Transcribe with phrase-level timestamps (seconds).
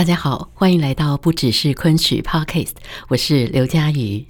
[0.00, 2.70] 大家好，欢迎来到不只是昆曲 Podcast，
[3.08, 4.24] 我是刘佳瑜。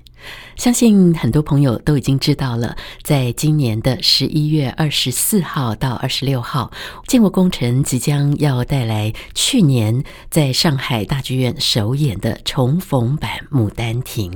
[0.57, 6.73] 相信很多朋友都已经知道了，在今年的十一月二十四号到二十六号，
[7.07, 14.33] 建国工程即将要带来去年在上海大剧院首演的重逢版《牡丹亭》。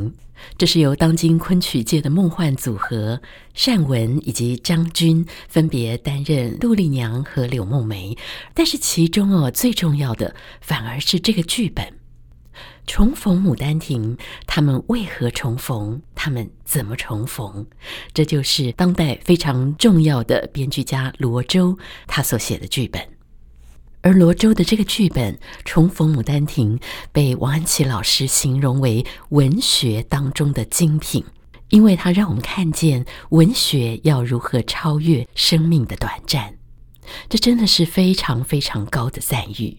[0.57, 3.21] 这是由当今昆曲界的梦幻组合
[3.55, 8.17] 单文以及张军分别担任杜丽娘和柳梦梅，
[8.55, 11.85] 但是其中哦最重要的反而是这个剧本。
[12.87, 16.03] 重逢《牡丹亭》，他们为何重逢？
[16.15, 17.67] 他们怎么重逢？
[18.13, 23.14] 这就是当代非常重要的编剧家罗周他所写的剧本。
[24.05, 25.33] 而罗周的这个剧本
[25.65, 26.79] 《重逢牡丹亭》
[27.11, 31.25] 被王安琪老师形容为文学当中的精品，
[31.71, 36.55] 因为它让我们看见文学要如何超越生命的短暂。
[37.31, 39.79] 这真的是非常非常高的赞誉。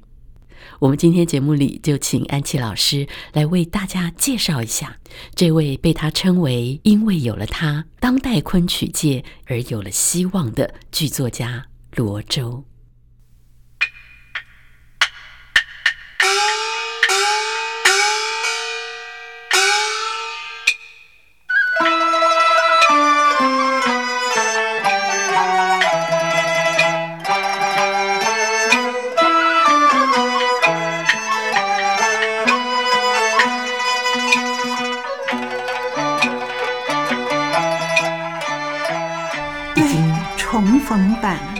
[0.80, 4.98] 我们今天节目里就请安琪老师来为大家介绍一下
[5.36, 12.64] 这位被他称为因为有了他，当代昆曲界而有了希望的剧作家罗周。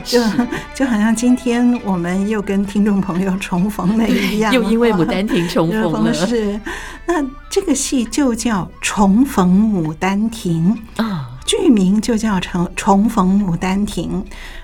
[0.06, 0.22] 就
[0.74, 6.14] 就好像今天我们又跟听众朋友重逢了一样，又因为《牡丹亭》重逢了。
[6.14, 6.60] 是，
[7.06, 7.16] 那
[7.50, 14.24] 这个戏就叫《重逢牡丹亭》啊，剧名就叫《重重逢牡丹亭》。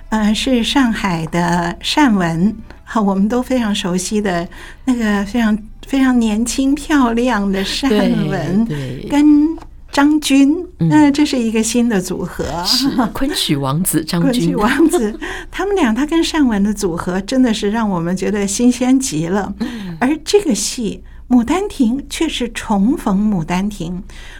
[0.09, 4.47] 呃，是上海的善文，好，我们都非常熟悉的
[4.85, 5.57] 那个非常
[5.87, 7.89] 非常年轻漂亮的善
[8.27, 8.67] 文，
[9.09, 9.57] 跟。
[9.91, 11.11] 张军，嗯。
[11.13, 12.45] 这是一个新的组合，
[13.13, 14.31] 昆曲王子张军。
[14.31, 15.19] 昆曲王子，
[15.51, 19.53] 他们俩他跟单文的组合真的是让我们觉得新鲜极了。
[19.99, 21.03] 而这个戏
[21.35, 23.97] 《牡丹亭》却是重逢《牡丹亭》，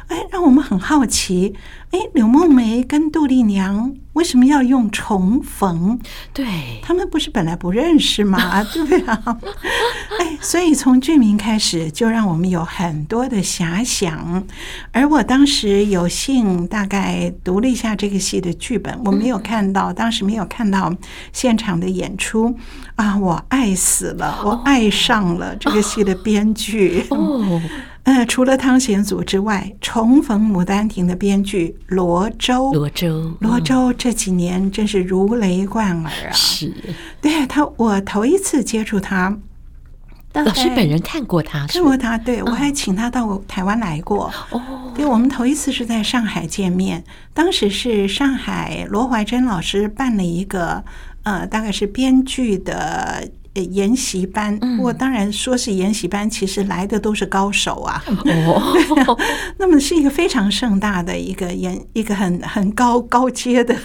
[0.08, 1.54] 哎，让我们很好奇，
[1.92, 3.94] 哎，柳梦梅跟杜丽娘。
[4.14, 5.98] 为什么要用重逢？
[6.34, 6.46] 对，
[6.84, 8.62] 他们不是本来不认识吗？
[8.74, 9.38] 对啊？
[10.20, 14.46] 哎，所以从剧名开始就让我们有很多的遐想。
[14.92, 20.94] 而我当时有幸大概读了一下这个戏的剧本，我没有看到，当时没有看到
[21.32, 22.54] 现场的演出
[22.96, 23.18] 啊！
[23.18, 27.62] 我爱死了，我爱上了这个戏的编剧哦。
[28.04, 36.32] 呃，除了汤显祖之外，重逢《牡丹亭》的编剧罗周，罗周，罗周这几年真是如雷贯耳啊！
[36.32, 36.74] 是，
[37.22, 39.38] 对他，我头一次接触他，
[40.34, 44.34] 老师本人看过他，看过他，对，我还请他到台湾来过。
[44.50, 44.60] 哦，
[44.96, 47.04] 对，我们头一次是在上海见面，
[47.36, 50.84] 当时是上海罗怀珍老师办了一个，
[51.22, 53.30] 呃，大概是编剧的。
[53.54, 58.02] 呃，研习班，不过当然说是研习班，其实来的都是高手啊。
[58.48, 59.18] 哦，
[59.60, 63.76] 那么是一个非常盛大的一个研，一个很很高高阶的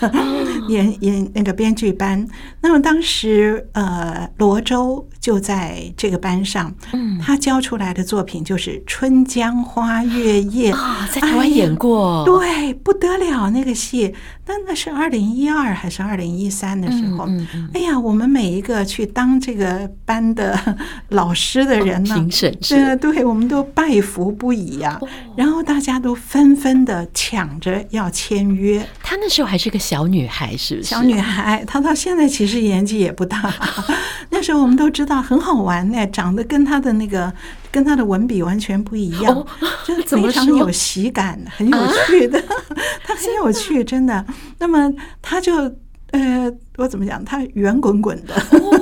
[0.68, 2.26] 演演那个编剧班。
[2.60, 6.74] 那么当时呃，罗周就在这个班上，
[7.20, 14.14] 他教出来的作品就是《春江花月夜》啊，在台湾演过，对，不得了那个戏。
[14.48, 17.28] 那那是二零一二还是二零一三的时候？
[17.74, 20.56] 哎呀，我们每一个去当这个班的
[21.10, 25.00] 老师的人呢，评审是，对，我们都拜服不已呀。
[25.36, 28.86] 然后大家都纷纷的抢着要签约。
[29.02, 30.88] 她那时候还是个小女孩，是不是？
[30.88, 33.52] 小女孩，她到现在其实年纪也不大。
[34.30, 37.32] 那时候我们都知道很好玩呢，长得跟她的那个。
[37.72, 39.46] 跟她的文笔完全不一样，哦、
[39.84, 41.76] 就是非常有喜感，很有
[42.06, 42.42] 趣的，
[43.04, 44.24] 她很有趣，真的。
[44.58, 45.70] 那么她就
[46.16, 47.22] 呃，我怎么讲？
[47.24, 48.34] 他圆滚滚的，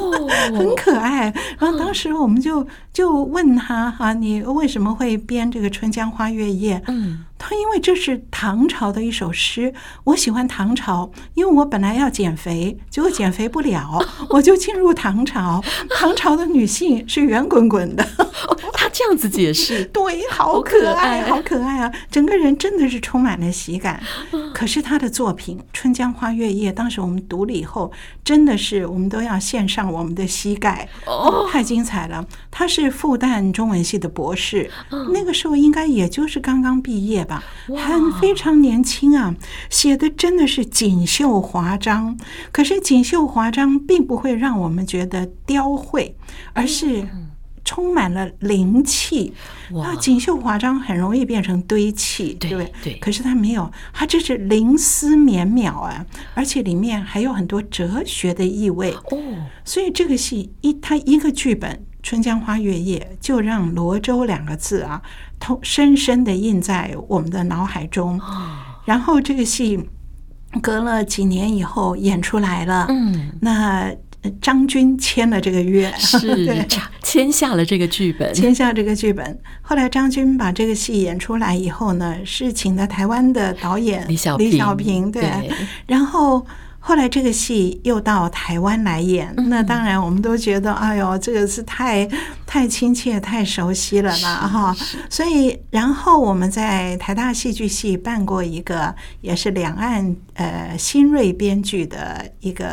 [0.57, 1.35] 很可爱。
[1.59, 6.79] 然后当时我们就就问他哈，你为什么会编这个《春江花月夜》？
[6.87, 7.25] 嗯。
[7.37, 15.63] 他因为这是唐朝的一首诗，我喜欢唐朝，因为我本来要减肥，结果减肥不了， 我就进入唐朝。
[15.91, 18.07] 唐朝的女性是圆滚滚的，
[18.73, 21.93] 他这样子解释， 对，好可爱，好可爱啊！
[22.12, 24.00] 整个人真的是充满了喜感。
[24.55, 27.91] 可是他的作品《春江花月夜》，当时我们读了以后，
[28.23, 32.25] 真的是我们都要献上我们的膝盖，哦，太精彩了。
[32.52, 34.70] 他是复旦中文系的博士，
[35.12, 37.43] 那个时候应该也就是刚刚毕业吧。
[37.76, 39.35] 很非常年轻啊，
[39.69, 42.17] 写的真的是锦绣华章。
[42.52, 46.17] 可是锦绣华章并不会让我们觉得雕绘，
[46.52, 47.05] 而是
[47.64, 49.32] 充满了灵气。
[49.70, 52.72] 那锦绣华章很容易变成堆砌，对不对？
[52.82, 52.94] 对。
[52.99, 58.93] 可是它没有，它这是灵思绵渺啊，而且里面还有很多哲学的意味。
[58.93, 59.19] 哦，
[59.64, 61.84] 所以这个戏一，它一个剧本。
[62.06, 65.00] 《春江花月夜》就让罗州两个字啊，
[65.40, 68.20] 通深深的印在我们的脑海中。
[68.84, 69.88] 然后这个戏
[70.61, 72.84] 隔了几年以后演出来了。
[72.90, 73.90] 嗯，那
[74.41, 76.67] 张军签了这个约， 是
[77.03, 79.38] 签下了这个剧本，签下这个剧本。
[79.62, 85.50] 后来张军把这个戏演出来以后呢，是请的台湾的导演李小李小平，对，
[85.87, 86.47] 然后。
[86.87, 92.06] 后来这个戏又到台湾来演，那当然我们都觉得，哎呦，这个是太
[92.44, 94.37] 太亲切、太熟悉了啦。
[94.47, 94.76] 哈。
[95.09, 102.69] 所以，然后我们在台大戏剧系办过一个，也是两岸呃新锐编剧的一个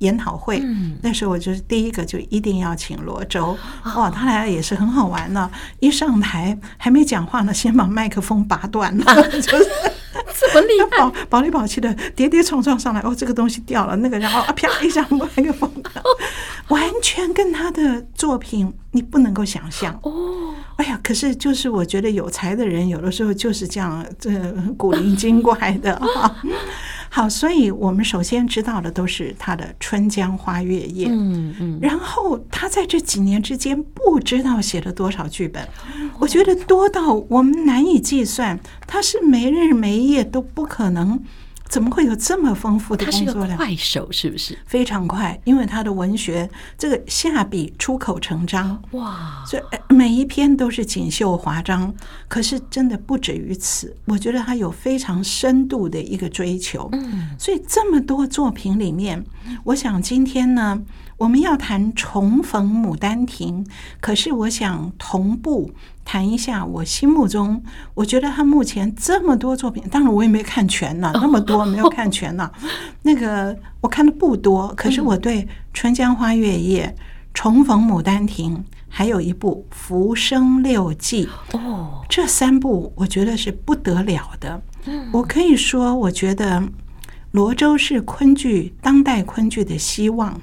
[0.00, 0.62] 研讨会。
[1.00, 3.56] 那时候我就是第一个就一定要请罗周，
[3.96, 5.50] 哇，他来了也是很好玩呢。
[5.78, 9.04] 一上台还没讲话呢，先把麦克风拔断了，
[9.40, 9.66] 就是。
[10.40, 15.70] 这么厉害， 保保里保气的跌跌撞撞上来，哦，这个东西掉了，那个然后啊啪一下 麦克风，
[16.68, 20.54] 完全跟他的作品你不能够想象哦。
[20.76, 24.30] 哎呀，可是就是我觉得有才的人有的时候就是这样，这
[24.76, 26.36] 古灵精怪的啊。
[27.12, 35.66] 好，所以我们首先知道的都是他的《春江花月夜》，嗯嗯，然后他在这几年之间不知道写了多少剧本，
[36.20, 41.20] 我觉得多到我们难以计算，他是没日没夜都不可能。
[41.70, 43.56] 怎么会有这么丰富的工作量？
[43.56, 45.40] 快手是不是非常快？
[45.44, 51.94] 因为他的文学这个下笔出口成章哇，所以每一篇都是锦绣华章。
[52.26, 56.88] 可是真的不止于此，我觉得他有非常深度的一个追求。
[56.92, 59.22] 嗯，所以这么多作品里面，
[59.64, 60.80] 我想今天呢，
[61.18, 63.66] 我们要谈重逢牡丹亭，
[64.00, 65.70] 可是我想同步。
[66.02, 67.62] 谈一下我心目中，
[67.94, 72.50] 我觉得他目前这么多作品，当然我也没看全呢，那么多没有看全呢。
[73.02, 75.42] 那个我看的不多，可是我对
[75.74, 76.86] 《春江花月夜》、
[77.34, 78.56] 《重逢牡丹亭》，
[78.92, 81.26] 还有一部《浮生六记》
[81.56, 84.60] 哦，这三部我觉得是不得了的。
[85.12, 86.62] 我可以说，我觉得
[87.30, 90.38] 罗州是昆剧当代昆剧的希望。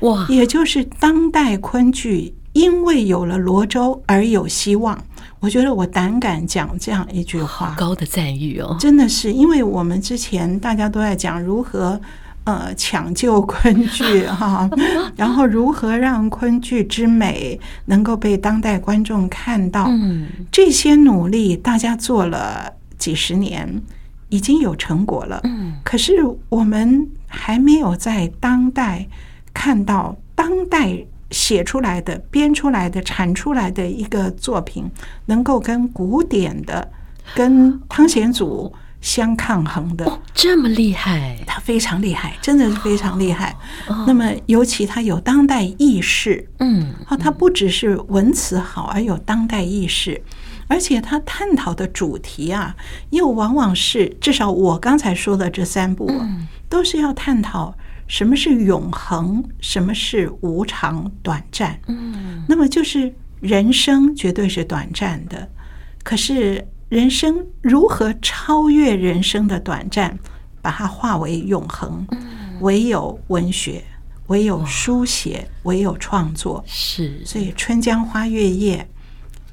[0.00, 5.02] 哇，也就是当代昆剧因为有了罗州而有希望。
[5.38, 12.00] 我觉得我胆敢讲这样一句话，高的赞誉哦，真的是，因为我们之前大家都在讲如何
[12.44, 14.68] 呃抢救昆剧 哈，
[15.16, 23.82] 然后如何让昆剧之美能够被当代观众看到，嗯，这些努力大家做了几十年，
[24.28, 26.14] 已经有成果了，嗯，可是
[26.48, 29.06] 我们还没有在当代
[29.52, 31.04] 看到当代。
[31.34, 34.84] 写出来的、编出来的、产出来的一个作品，
[35.24, 36.86] 能够跟古典的、
[37.34, 38.70] 跟汤显祖
[39.02, 43.54] 相抗衡的，这么厉害，他非常厉害，真的是非常厉害。
[44.06, 50.22] 那么，尤其他有当代意识，嗯，啊，他不只是文词好，而有当代意识，
[50.68, 52.74] 而且他探讨的主题啊，
[53.10, 56.10] 又往往是至少我刚才说的这三部，
[56.70, 57.74] 都是要探讨。
[58.08, 59.42] 什么是永恒？
[59.60, 61.80] 什么是无常、短暂？
[61.86, 65.48] 嗯，那么就是人生绝对是短暂的，
[66.02, 70.18] 可是人生如何超越人生的短暂，
[70.60, 72.06] 把它化为永恒？
[72.60, 73.82] 唯有文学，
[74.26, 76.62] 唯有书写，唯有创作。
[76.66, 78.76] 是，所以《春江花月夜》《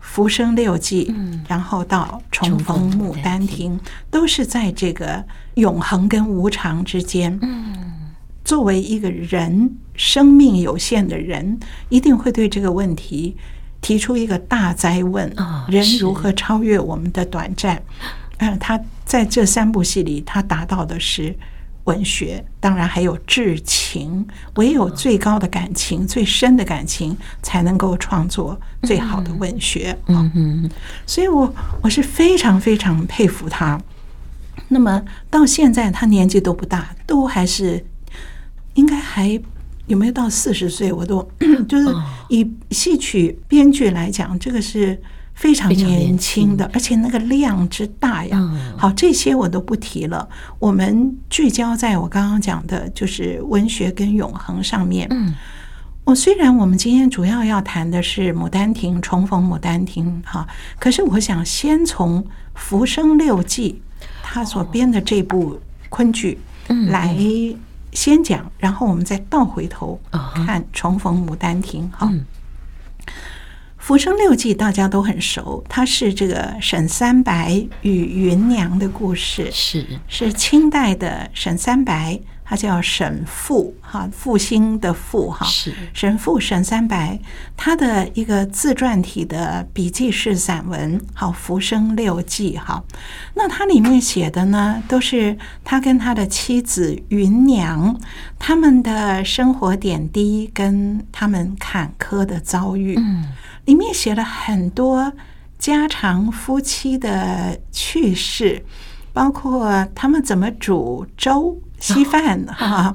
[0.02, 1.06] 浮生六记》，
[1.48, 3.80] 然后到《重逢牡丹亭》，
[4.12, 7.40] 都是在这个永恒跟无常之间。
[7.42, 7.74] 嗯。
[8.44, 13.38] 作为一个人，生命有限的人，一定会对这个问题
[13.82, 15.34] 提出一个大灾问：
[15.68, 17.82] 人如何超越我们的短暂？
[18.38, 21.36] 嗯，他在这三部戏里，他达到的是，
[21.84, 29.98] 文学，当然还有至情，唯有最高的感情、最深的感情，才能够创作最好的文学。
[30.08, 30.70] 嗯嗯，
[31.06, 33.80] 所以我我是非常非常佩服他。
[34.68, 37.84] 那么到现在，他年纪都不大，都还是
[38.76, 39.40] 应该还
[39.90, 40.94] 有没有到四十岁？
[40.94, 41.22] 我都
[41.68, 41.94] 就是
[42.30, 44.98] 以戏曲编剧来讲，这个是。
[45.36, 48.38] 非常年轻的，而且那个量之大呀！
[48.78, 50.28] 好，这些我都不提了。
[50.60, 55.08] 我们聚焦在我刚刚讲的，就是文学跟永恒上面。
[55.12, 55.34] 嗯，
[56.04, 60.46] 我虽然我们今天主要要谈的是《牡丹亭》，重逢《牡丹亭》哈，
[60.78, 62.22] 可是我想先从
[62.54, 63.82] 《浮生六记》
[64.22, 66.38] 他所编的这部昆剧
[66.90, 67.16] 来
[67.92, 70.00] 先讲，然后我们再倒回头
[70.46, 72.08] 看《重逢牡丹亭》哈。
[73.78, 79.86] 《浮生六记》大家都很熟，它是这个沈三白与芸娘的故事，是。
[80.08, 82.20] 是清代的沈三白，
[82.50, 85.72] 他叫沈复哈，复兴的复哈，是。
[85.94, 87.20] 沈复沈三白，
[87.56, 92.84] 他的一个自传体的笔记式散文，好《浮生六记》哈，
[93.36, 97.96] 那它里面写的呢，都是他跟他的妻子芸娘
[98.40, 103.28] 他们的生活点滴跟他们坎坷的遭遇，嗯。
[103.66, 105.14] 里面写了很多
[105.60, 108.66] 家常夫妻的趣事，
[109.14, 112.94] 包括他们怎么煮粥、稀饭 哈，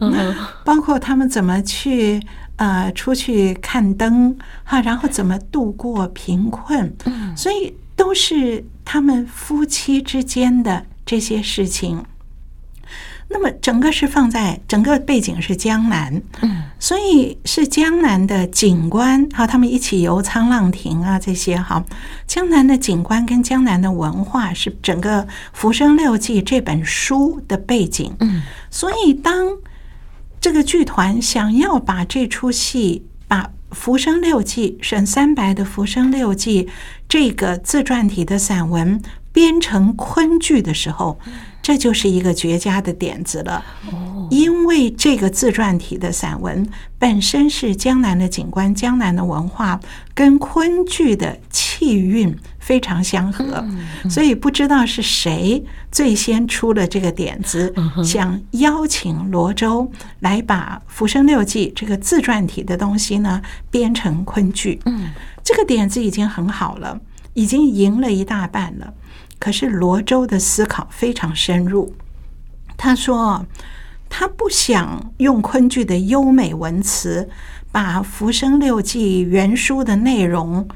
[0.65, 2.21] 包括他们怎么去
[2.57, 6.93] 呃出去看灯哈，然后怎么度过贫困，
[7.37, 12.05] 所以都是他们夫妻之间的这些事情。
[13.29, 21.83] 那么整个是放在整个背景是江南，嗯，所以是江南的景观，好，他们一起游沧浪亭啊，这些哈，
[22.27, 25.23] 江南的景观跟江南的文化是整个
[25.55, 29.57] 《浮生六记》这本书的背景，嗯，所以当
[30.39, 36.65] 这个剧团想要把这出戏，把《浮生六记》沈三白的《浮生六记》
[37.09, 39.01] 这个自传体的散文
[39.35, 41.21] 编成昆剧的时候。
[41.67, 43.65] 这就是一个绝佳的点子了，
[44.31, 49.81] 因为这个自传体的散文本身是江南的景观、江南的文化，
[50.13, 53.65] 跟昆剧的气韵非常相合，
[54.11, 57.73] 所以不知道是谁最先出了这个点子，
[58.05, 64.79] 想邀请罗周来把《浮生六记》这个自传体的东西呢编成昆剧。
[65.43, 67.01] 这个点子已经很好了，
[67.33, 68.93] 已经赢了一大半了。
[69.39, 71.95] 可是罗周的思考非常深入，
[72.77, 73.47] 他说
[74.09, 77.29] 他不想用昆剧的优美文词
[77.71, 80.67] 把《浮生六记》原书的内容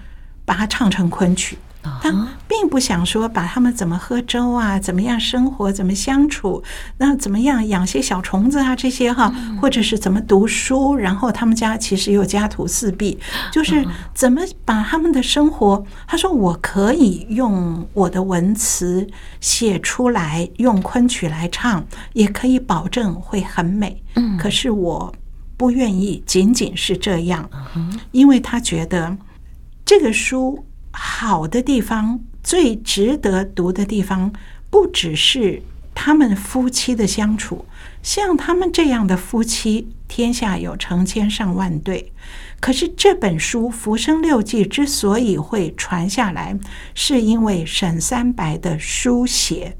[0.44, 1.56] 把它唱成昆曲。
[2.02, 2.10] 他
[2.46, 6.62] 并不想说把他们怎么喝粥啊，怎么样生活，怎么相处，
[6.96, 13.18] 那怎么样养些小虫子啊，这些哈，或者是怎么读书，然后他们家其实有家徒四壁，
[13.52, 19.06] 就是怎么把他们的生活，他说我可以用我的文词
[19.40, 24.02] 写出来，用昆曲来唱，也可以保证会很美。
[24.38, 25.12] 可是我
[25.56, 27.48] 不愿意仅仅是这样，
[28.12, 29.16] 因为他觉得
[29.84, 30.64] 这个书。
[30.90, 34.32] 好的地方，最值得读的地方，
[34.70, 35.62] 不只是
[35.94, 37.64] 他们夫妻的相处。
[38.02, 42.12] 像他们这样的夫妻，天下有成千上万对。
[42.60, 46.58] 可是这本书《浮生六记》之所以会传下来，
[46.94, 49.76] 是因为沈三白的书写。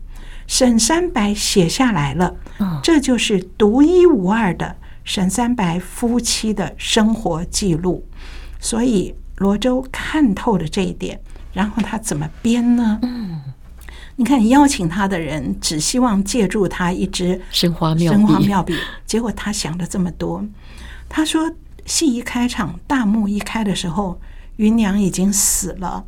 [0.47, 2.37] 沈三白写下来了，
[2.83, 8.07] 这就是独一无二的沈三白夫妻的生活记录。
[8.61, 9.15] 所以。
[9.39, 11.21] 罗周看透了这一点，
[11.53, 12.99] 然后他怎么编呢？
[13.03, 13.41] 嗯，
[14.17, 18.75] 你看，邀请他的人只希望借助他一支生花妙生花妙笔，
[19.07, 20.45] 结果他想了这么多。
[21.09, 21.51] 他说，
[21.87, 24.21] 戏一开场，大幕一开的时候，
[24.57, 26.05] 芸娘已经死了，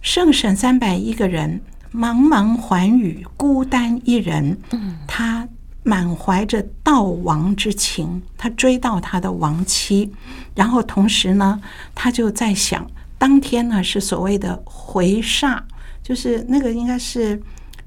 [0.00, 1.62] 剩沈三百一个人，
[1.94, 4.58] 茫茫寰宇，孤单一人。
[4.72, 5.48] 嗯，他。
[5.82, 10.12] 满怀着悼亡之情，他追悼他的亡妻，
[10.54, 11.60] 然后同时呢，
[11.94, 15.58] 他就在想，当天呢是所谓的回煞，
[16.02, 17.40] 就是那个应该是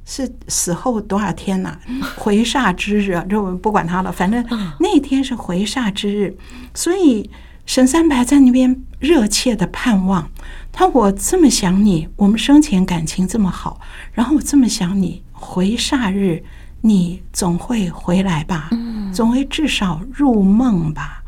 [0.05, 1.79] 是死后多少天呐、啊？
[2.17, 4.43] 回煞之日，这我们不管他了，反正
[4.79, 6.35] 那天是回煞之日，
[6.73, 7.29] 所以
[7.65, 10.29] 沈三白在那边热切的盼望，
[10.71, 13.79] 他我这么想你，我们生前感情这么好，
[14.13, 16.43] 然后我这么想你，回煞日。
[16.85, 18.69] 你总会回来吧，
[19.13, 21.23] 总会至少入梦吧。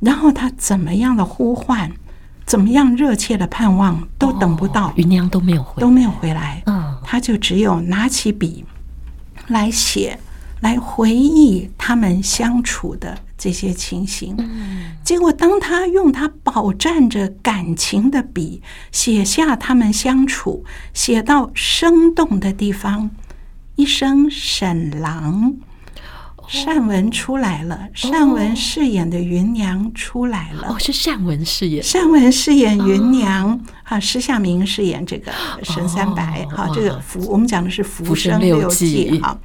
[0.00, 1.92] 然后他怎么样的呼唤，
[2.46, 6.62] 怎么样热切的盼望，都等不到，芸娘都没有回，都没有回来。
[7.04, 8.64] 他就只有拿起笔
[9.48, 10.18] 来写
[10.60, 14.34] 来回忆他们相处的这些情形。
[15.04, 23.10] 结果，当他用他饱蘸着感情的笔写下他们相处，写到生动的地方，
[23.76, 25.56] 一声“沈郎”。
[26.46, 30.68] 善文出来了，善文饰演的芸娘出来了。
[30.68, 33.58] 哦，是善文饰演，善文饰演芸娘。
[33.82, 36.44] 哈，施夏明饰演这个沈三白。
[36.50, 39.38] 哈，这个浮，我们讲的是《浮生六记》哈。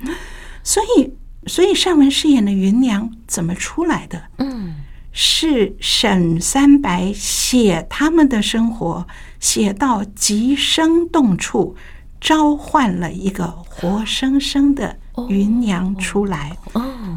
[0.61, 1.13] 所以，
[1.47, 4.21] 所以善文饰演的芸娘怎么出来的？
[4.39, 4.75] 嗯，
[5.13, 9.07] 是沈三白写他们的生活，
[9.39, 11.77] 写到极生动处，
[12.19, 14.97] 召唤了一个活生生的。
[15.27, 16.57] 芸娘出来，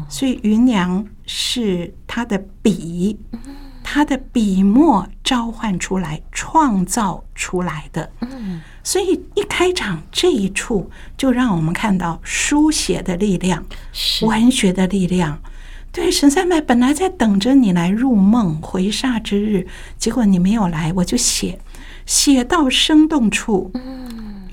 [0.09, 3.17] 所以芸娘是他的笔，
[3.81, 8.11] 他的笔墨召唤出来、创造出来的。
[8.83, 13.63] 所以一开场这一处就让我们看到书写的力量，
[14.23, 15.39] 文学的力量。
[15.93, 19.65] 对，沈三白本来在等着你来入梦回煞之日，
[19.97, 21.57] 结果你没有来，我就写，
[22.05, 23.71] 写到生动处。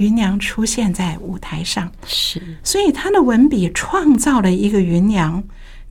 [0.00, 5.44] 芸娘出现在舞台上，是，所以他的文笔创造了一个芸娘，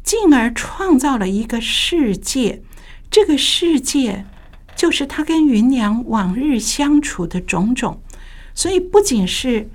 [0.03, 2.63] 进而创造了一个世界。
[3.11, 4.25] 这个世界
[4.75, 8.01] 就是他跟芸娘往日相处的种种。
[8.55, 9.69] 所以不仅是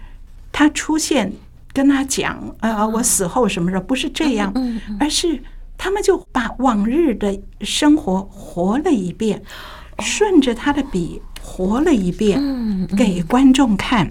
[0.50, 1.32] 他出现
[1.72, 4.52] 跟他讲，呃，我死后什么时候，不是这样，
[4.98, 5.40] 而是
[5.78, 9.40] 他们就把往日的生活活了一遍，
[10.00, 12.40] 顺着他的笔活了一遍，
[12.96, 14.10] 给观众看。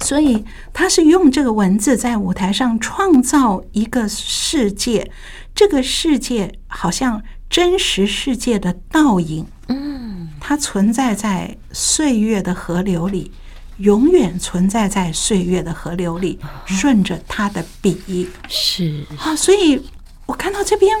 [0.00, 5.10] 所以他是用这个文字在舞台上创造一个世界，
[5.54, 13.32] 这个世界好像真实世界的倒影，嗯，它存在在岁月的河流里，
[13.78, 19.82] 永远存在在岁月的河流里，顺着他的笔，是啊，所以
[20.26, 20.96] 我看到这边。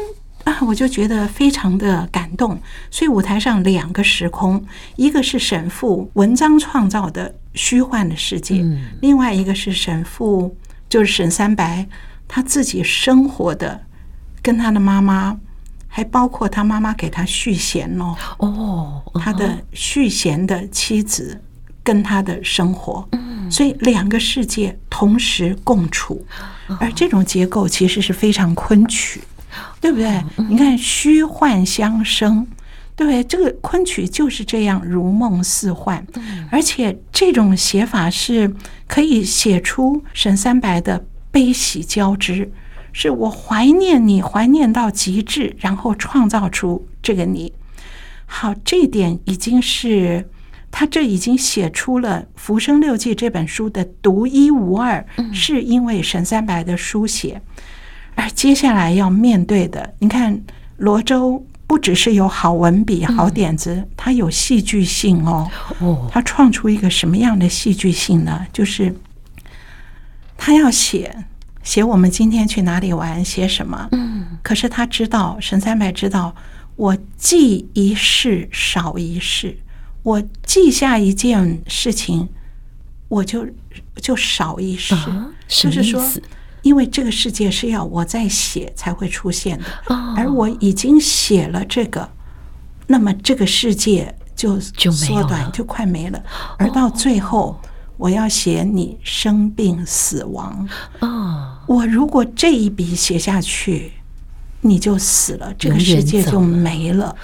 [0.48, 2.58] 啊，我就觉得非常的感动。
[2.90, 4.64] 所以舞台上两个时空，
[4.96, 8.64] 一个是沈父文章创造的虚幻的世界，
[9.02, 10.56] 另外一个是沈父，
[10.88, 11.86] 就是沈三白
[12.26, 13.82] 他自己生活的，
[14.40, 15.38] 跟他的妈妈，
[15.86, 21.38] 还包括他妈妈给他续弦哦，哦，他的续弦的妻子
[21.82, 23.06] 跟他的生活，
[23.50, 26.24] 所以两个世界同时共处，
[26.80, 29.20] 而这种结构其实是非常昆曲。
[29.80, 30.22] 对不对？
[30.48, 32.46] 你看虚幻相生，
[32.96, 33.22] 对不对？
[33.24, 36.04] 这个昆曲就是这样如梦似幻，
[36.50, 38.52] 而且这种写法是
[38.86, 42.50] 可以写出沈三白的悲喜交织，
[42.92, 47.52] 是我怀念你，怀念到极致，然后创造出这个你。
[48.26, 50.28] 好，这一点已经是
[50.70, 57.40] 他这已经写出了《浮生六记》这本书的独一无二，是因为沈三白的书写。
[58.18, 60.42] 而接下来要面对的，你看
[60.78, 65.48] 罗周不只是有好文笔、好点子，他有戏剧性哦。
[66.10, 68.44] 他创出一个什么样的戏剧性呢？
[68.52, 68.92] 就是
[70.36, 71.14] 他要写
[71.62, 73.88] 写我们今天去哪里玩，写什么？
[74.42, 76.34] 可是他知道，沈三白知道，
[76.74, 79.56] 我记一事少一事，
[80.02, 82.28] 我记下一件事情，
[83.06, 83.46] 我就
[84.02, 84.96] 就少一事，
[85.46, 86.02] 就是说。
[86.62, 92.08] 因为这个世界是要我在写才会出现的，而我已经写了这个，
[92.86, 96.22] 那么这个世界就缩短，就快没了。
[96.58, 97.60] 而到最后，
[97.96, 100.68] 我要写你生病死亡。
[101.66, 103.92] 我如果这一笔写下去，
[104.60, 107.14] 你就死了，这个世界就没了。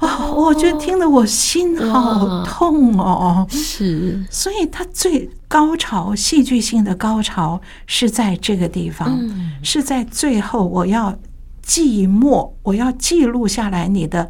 [0.00, 3.46] 哦，我觉得听得我心好痛哦。
[3.50, 9.18] 是，所以他最高潮、戏剧性的高潮是在这个地方，
[9.62, 10.66] 是在最后。
[10.66, 11.16] 我要
[11.62, 14.28] 记默，我要记录下来你的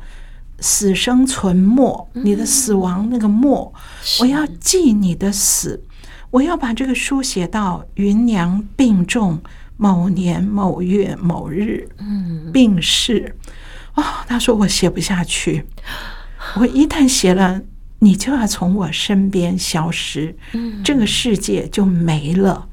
[0.60, 3.72] 死生存默，你的死亡那个默，
[4.20, 5.82] 我要记你的死，
[6.30, 9.40] 我要把这个书写到芸娘病重
[9.82, 13.34] 某年某月某日，嗯病逝。
[13.94, 15.64] 哦，他说我写不下去，
[16.54, 17.60] 我一旦写了，
[17.98, 22.68] 你就要从我身边消失，嗯这个世界就没了。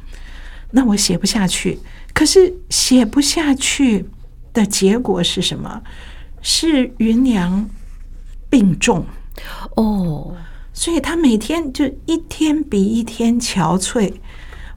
[0.69, 1.79] 那我写不下去，
[2.13, 4.05] 可是写不下去
[4.53, 5.81] 的结果是什么？
[6.43, 7.67] 是芸娘
[8.51, 9.03] 病重
[9.77, 10.37] 哦，
[10.73, 14.13] 所以他每天就一天比一天憔悴。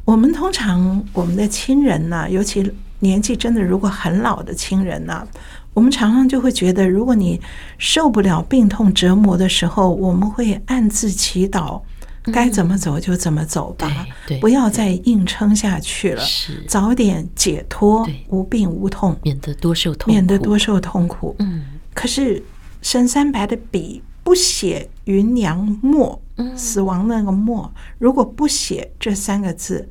[0.05, 5.27] 我们通常我们的亲人呢，尤其年纪真的如果很老的亲人呢。
[5.75, 7.41] 我们常常就会觉得，如果你
[7.79, 11.81] 受不了病痛折磨的时候，我们会暗自祈祷，
[12.25, 14.07] 该怎么走就怎么走吧，
[14.39, 16.23] 不要再硬撑下去了，
[16.69, 21.35] 早点解脱，无病无痛，免得多受痛苦，免得多受痛苦。
[21.39, 21.63] 嗯，
[21.95, 22.43] 可是
[22.83, 26.21] 沈三白的笔不写云娘没，
[26.57, 29.89] 死亡那个没，如果不写这三个字，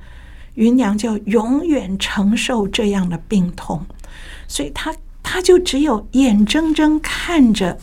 [0.55, 3.85] 芸娘就永远承受这样的病痛，
[4.47, 7.77] 所以她她就只有眼睁睁看着。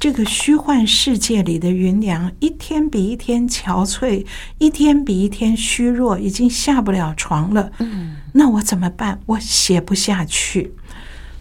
[0.00, 4.24] 这个虚幻世界里的芸娘，一天比一天憔悴，
[4.58, 7.72] 一天比一天虚弱，已经下不了床了。
[7.78, 9.20] 嗯，那我怎么办？
[9.26, 10.72] 我写不下去。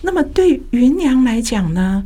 [0.01, 2.03] 那么对芸娘来讲呢？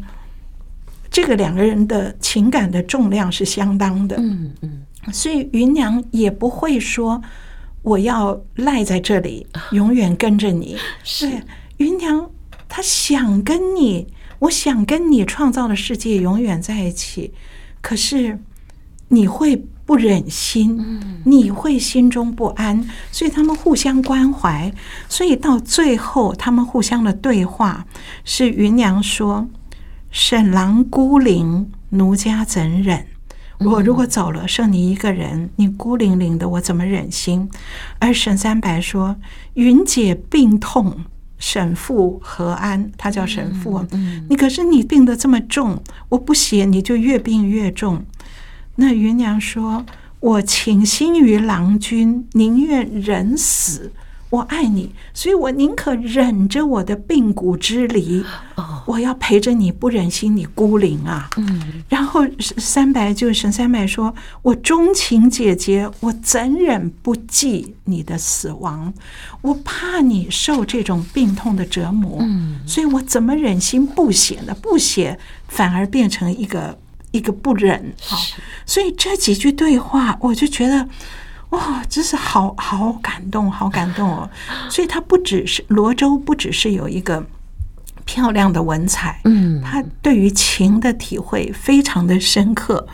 [1.11, 4.15] 这个两个人的情感的重量是相当的。
[4.17, 4.81] 嗯嗯，
[5.13, 7.21] 所以芸娘也不会说
[7.83, 10.75] 我要赖在这里，永远跟着你。
[11.03, 11.29] 是
[11.77, 12.31] 芸娘，
[12.67, 14.07] 她想跟你。
[14.39, 17.31] 我想跟你创造的世界永远在一起，
[17.79, 18.39] 可是
[19.09, 24.73] 你会不忍心，你会心中不安，所以他们互相关怀，
[25.07, 27.85] 所以到最后，他们互相的对话
[28.25, 29.47] 是芸娘说
[30.11, 33.07] ：“沈郎孤零，奴家怎忍？
[33.59, 37.49] 我如果走了，剩你一个人，你孤零零的，我怎么忍心？”
[37.99, 39.15] 而沈三白说
[39.55, 41.05] ：“云姐病痛。”
[41.39, 42.91] 沈父何安？
[42.97, 43.85] 他叫沈复。
[44.29, 48.05] 你可是你病得这么重，我不写你就越病越重。
[48.75, 49.85] 那芸娘说
[50.19, 53.91] ：“我倾心于郎君，宁愿人死。”
[54.31, 58.23] 我爱你，所以我宁可忍着我的病骨之离，
[58.85, 61.29] 我要陪着你，不忍心你孤零啊。
[61.35, 68.93] 嗯，然后三白就沈三白说：“我钟情姐姐，我怎忍不记你的死亡？
[69.41, 74.55] 我怕你受这种病痛的折磨，嗯，所以我怎么忍心不写呢？
[74.61, 76.79] 不写反而变成一个
[77.11, 77.93] 一个不忍。
[78.01, 78.17] 好，
[78.65, 80.87] 所以这几句对话，我就觉得。”
[81.51, 84.29] 哇，真是好好感动，好感动哦！
[84.69, 87.25] 所以他不只是罗周，不只是有一个
[88.05, 92.87] 漂亮的文采，嗯，他对于情的体会非常的深刻，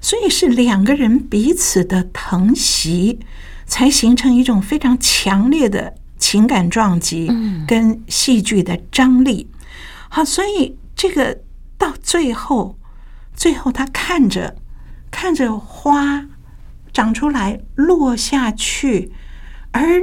[0.00, 3.18] 所以是两个人彼此的疼惜，
[3.64, 7.30] 才形成一种非常强烈的情感撞击，
[7.66, 9.50] 跟戏剧的张力。
[10.10, 11.38] 好，所以这个
[11.78, 12.76] 到最后，
[13.34, 14.56] 最后他看着
[15.10, 16.26] 看着花。
[16.92, 19.10] 长出来，落下去，
[19.70, 20.00] 而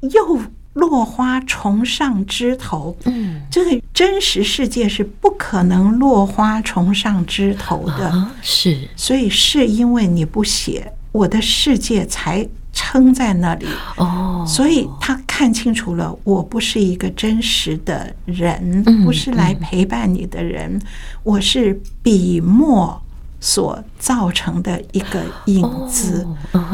[0.00, 0.40] 又
[0.74, 2.96] 落花重上枝头。
[3.04, 8.08] 嗯，这个真实世界是不可能落花重上枝头的。
[8.10, 13.66] 啊、是，所以是因为你不写，我的世界才撑在那里。
[13.96, 20.78] 哦，所以他看清楚了，我不是一个真实的人，不是来陪伴你的人，
[21.22, 23.02] 我是笔墨。
[23.40, 26.26] 所造成的一个影子，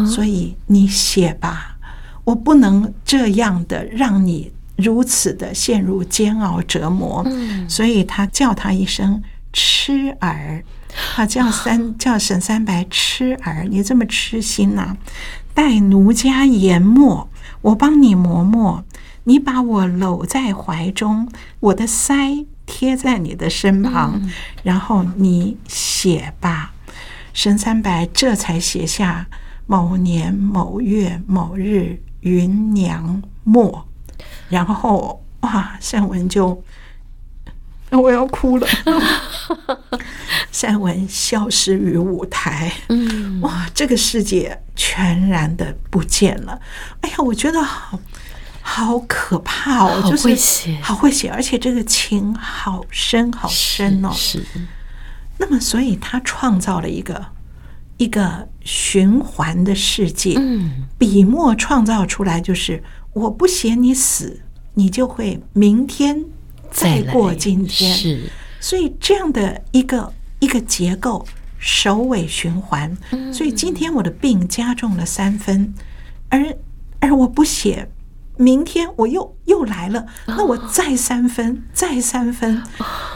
[0.07, 1.77] 所以你写吧，
[2.25, 7.27] 我不能这样的让你如此的陷入煎熬折磨。
[7.69, 9.23] 所以他叫他一声
[9.53, 10.65] 痴儿，
[11.15, 14.97] 他叫三叫沈三白痴儿，你这么痴心呐？
[15.55, 17.29] 待奴家研墨，
[17.61, 18.83] 我帮你磨墨，
[19.25, 21.29] 你把我搂在怀中，
[21.61, 22.47] 我的腮。
[22.75, 24.19] 贴在你的身旁，
[24.63, 26.73] 然后你写吧。
[27.35, 29.27] 沈三白这才写下
[29.67, 33.87] 某年某月某日云娘末，
[34.49, 36.65] 然后哇，善文就
[37.91, 38.67] 我要哭了，
[40.51, 42.73] 善文消失于舞台。
[42.89, 46.59] 嗯，哇，这个世界全然的不见了。
[47.03, 48.01] 哎呀，我觉得好。
[48.65, 50.01] 好可怕哦！
[50.09, 54.11] 就是好会写，好会写，而且这个情好深好深哦。
[54.15, 54.39] 是。
[54.39, 54.61] 是
[55.37, 57.27] 那么，所以他创造了一个
[57.97, 60.35] 一个循环的世界。
[60.39, 60.87] 嗯。
[60.97, 64.41] 笔墨创造出来就是，我不写你死，
[64.75, 66.25] 你就会明天
[66.71, 67.95] 再过今天。
[67.95, 68.31] 是。
[68.61, 71.27] 所以这样的一个一个结构，
[71.59, 72.97] 首尾循环。
[73.33, 75.75] 所以今天我的病加重了三分，
[76.29, 76.57] 而
[77.01, 77.89] 而我不写。
[78.43, 82.61] 明天我又又来了，那我再三分，再三分，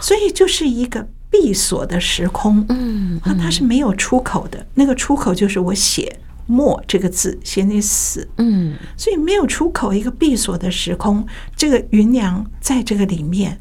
[0.00, 2.64] 所以就是一个闭锁的时空。
[2.68, 8.28] 嗯，啊，它是没有出口的，那个出口就是我写“墨”这个字，写你死。
[8.36, 11.26] 嗯，所以没有出口，一个闭锁的时空。
[11.56, 13.60] 这个芸娘在这个里面，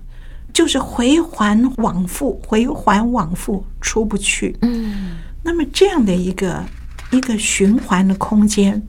[0.54, 4.56] 就是回环往复，回环往复，出不去。
[4.62, 6.63] 嗯，那么这样的一个
[7.12, 8.86] 一个循环的空间，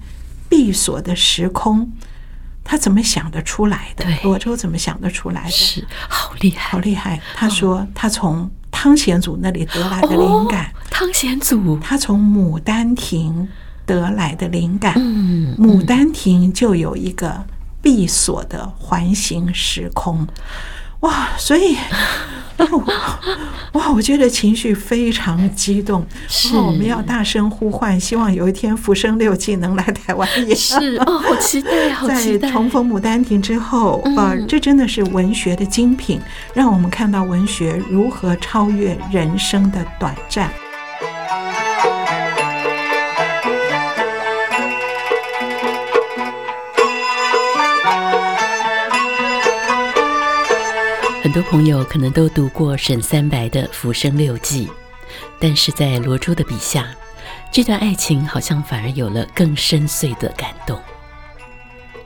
[0.46, 1.90] 闭锁的时空。
[2.66, 4.04] 他怎么想得出来的？
[4.24, 5.50] 罗周怎么想得出来的？
[5.50, 7.20] 是好厉害，好厉害！
[7.36, 10.72] 他说他从汤显祖那里得来的灵感。
[10.90, 13.32] 汤显祖，他从《牡丹亭》
[13.86, 14.94] 得来的灵感。
[14.96, 17.44] 嗯，《牡丹亭》就有一个
[17.80, 20.26] 闭锁的环形时空。
[21.06, 21.76] 哇，所以。
[23.72, 30.56] 哇，我觉得情绪非常激动，是我们要大声呼唤，希望有一天《浮生六记》能来台湾演。
[30.56, 32.48] 是哦，好期待， 好期待！
[32.48, 36.18] 在重逢《牡丹亭》之后，呃，这真的是文学的精品，
[36.54, 40.50] 让我们看到文学如何超越人生的短暂。
[51.36, 54.66] 很多朋友可能都读过沈三白的《浮生六记》，
[55.38, 56.88] 但是在罗珠的笔下，
[57.52, 60.78] 这段爱情好像反而有了更深邃的感动。《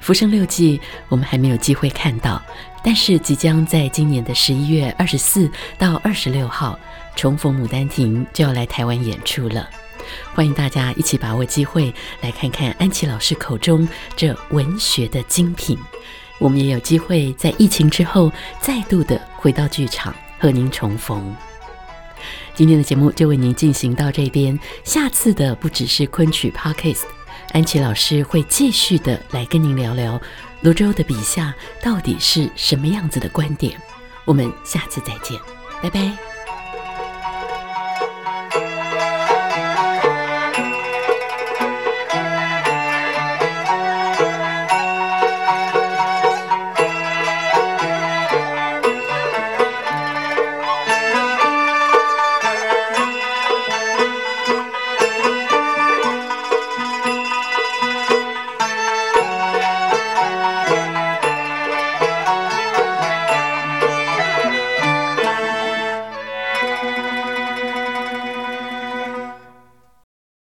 [0.00, 2.42] 浮生六记》我们还没有机会看到，
[2.82, 6.76] 但是即将在今年的十一月二十四到二十六号，
[7.14, 9.70] 重逢牡丹亭就要来台湾演出了。
[10.34, 15.78] 欢迎大家一起把握机会来看看安琪老师口中这文学的精品。
[16.40, 21.32] 我们也有机会在疫情之后再度的回到剧场和您重逢。
[22.54, 27.02] 今天的节目就为您进行到这边，下次的不只是昆曲 Podcast，
[27.52, 30.20] 安琪老师会继续的来跟您聊聊
[30.62, 33.80] 泸州的笔下到底是什么样子的观点。
[34.24, 35.38] 我们下次再见，
[35.82, 36.29] 拜拜。